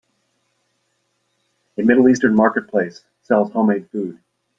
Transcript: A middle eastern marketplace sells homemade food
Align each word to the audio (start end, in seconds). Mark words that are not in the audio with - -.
A 1.77 1.83
middle 1.83 2.09
eastern 2.09 2.33
marketplace 2.33 3.03
sells 3.21 3.51
homemade 3.51 3.87
food 3.91 4.17